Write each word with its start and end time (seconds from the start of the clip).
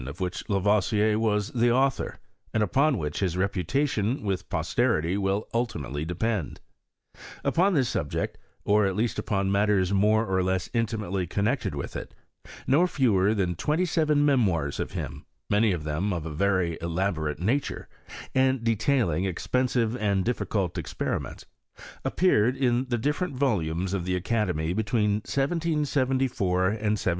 95 0.03 0.17
Qf 0.17 0.19
which 0.31 0.49
Lavoisier 0.49 1.19
was 1.19 1.51
the 1.51 1.71
author, 1.71 2.17
and 2.55 2.63
upon 2.63 2.97
which 2.97 3.19
his 3.19 3.37
reputation 3.37 4.23
with 4.23 4.49
posterity 4.49 5.15
will 5.15 5.47
ultimately 5.53 6.03
depend. 6.05 6.59
Upon 7.43 7.75
this 7.75 7.89
subject, 7.89 8.39
or 8.65 8.87
at 8.87 8.95
least 8.95 9.19
upon 9.19 9.51
matters 9.51 9.93
more 9.93 10.25
or 10.25 10.41
less 10.41 10.71
intimately 10.73 11.27
connected 11.27 11.75
with 11.75 11.95
it, 11.95 12.15
no 12.65 12.87
fewer 12.87 13.35
thaa 13.35 13.53
twenty 13.55 13.85
seven 13.85 14.25
memoirs 14.25 14.79
of 14.79 14.93
his, 14.93 15.07
many 15.51 15.71
of 15.71 15.83
them 15.83 16.11
of 16.13 16.25
a 16.25 16.33
very 16.33 16.79
elaborate 16.81 17.37
nature, 17.39 17.87
and 18.33 18.63
detailing 18.63 19.25
expensive 19.25 19.95
and 19.97 20.25
difficult 20.25 20.79
experiments, 20.79 21.45
appeared 22.03 22.57
in 22.57 22.87
the 22.89 22.97
different 22.97 23.35
volumes 23.35 23.93
of 23.93 24.05
the 24.05 24.15
academy 24.15 24.73
between 24.73 25.17
1774 25.17 26.49
and 26.53 26.69
1788. 26.97 27.09